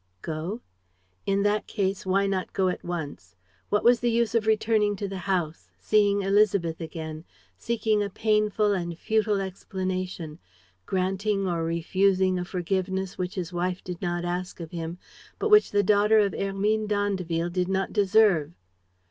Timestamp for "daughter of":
15.83-16.33